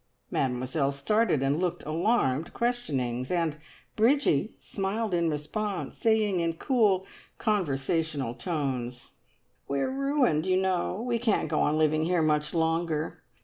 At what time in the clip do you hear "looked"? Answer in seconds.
1.59-1.85